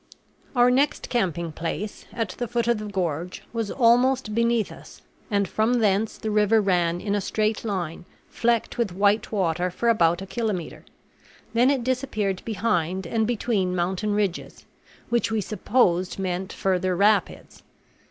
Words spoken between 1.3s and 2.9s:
place, at the foot of the